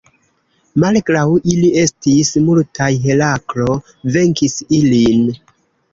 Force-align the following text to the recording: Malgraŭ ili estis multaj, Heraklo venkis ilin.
Malgraŭ 0.83 1.25
ili 1.55 1.69
estis 1.83 2.31
multaj, 2.47 2.89
Heraklo 3.07 3.79
venkis 4.17 4.57
ilin. 4.79 5.29